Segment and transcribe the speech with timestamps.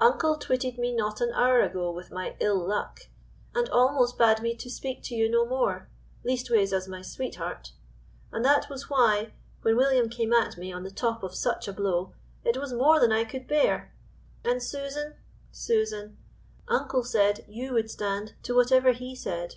[0.00, 3.02] Uncle twitted me not an hour ago with my ill luck,
[3.54, 5.88] and almost bade me to speak to you no more,
[6.24, 7.70] leastways as my sweetheart;
[8.32, 11.72] and that was why, when William came at me on the top of such a
[11.72, 12.12] blow,
[12.42, 13.94] it was more than I could bear;
[14.44, 15.14] and Susan
[15.52, 16.18] Susan
[16.66, 19.54] uncle said you would stand to whatever he said."